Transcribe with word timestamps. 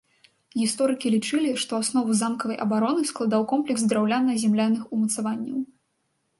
Гісторыкі 0.61 1.11
лічылі, 1.15 1.51
што 1.65 1.71
аснову 1.83 2.17
замкавай 2.23 2.57
абароны 2.67 3.03
складаў 3.11 3.47
комплекс 3.55 3.87
драўляна-земляных 3.95 4.81
умацаванняў. 4.99 5.57